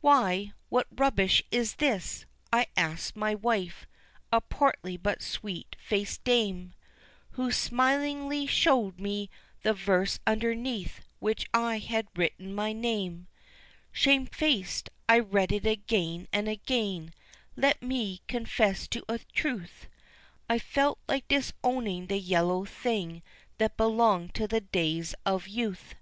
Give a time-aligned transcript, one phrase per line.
[0.00, 3.86] "Why what rubbish is this?" I asked my wife,
[4.32, 6.72] a portly but sweet faced dame,
[7.32, 9.28] Who smilingly showed me
[9.64, 13.26] the verse underneath which I had written my name;
[13.92, 17.12] Shamefaced, I read it again and again
[17.54, 19.88] let me confess to a truth
[20.48, 23.22] I felt like disowning the yellow thing
[23.58, 25.94] that belonged to the days of youth.